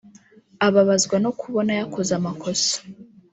[0.67, 2.75] Ababazwa no kubona yakoze amakosa